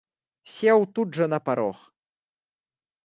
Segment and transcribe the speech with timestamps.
[0.53, 1.77] Сеў тут жа на парог.